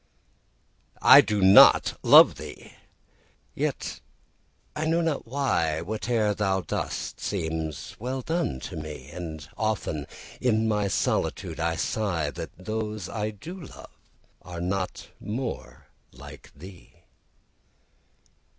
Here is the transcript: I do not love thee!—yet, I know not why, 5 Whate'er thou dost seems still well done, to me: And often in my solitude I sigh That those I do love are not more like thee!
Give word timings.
I 0.99 1.21
do 1.21 1.43
not 1.43 1.95
love 2.01 2.33
thee!—yet, 2.37 3.99
I 4.75 4.85
know 4.87 4.99
not 5.01 5.27
why, 5.27 5.75
5 5.77 5.85
Whate'er 5.85 6.33
thou 6.33 6.61
dost 6.61 7.19
seems 7.19 7.77
still 7.77 7.97
well 7.99 8.21
done, 8.23 8.59
to 8.61 8.75
me: 8.77 9.11
And 9.11 9.47
often 9.55 10.07
in 10.39 10.67
my 10.67 10.87
solitude 10.87 11.59
I 11.59 11.75
sigh 11.75 12.31
That 12.31 12.49
those 12.57 13.09
I 13.09 13.29
do 13.29 13.61
love 13.61 13.91
are 14.41 14.59
not 14.59 15.07
more 15.19 15.85
like 16.11 16.51
thee! 16.55 16.95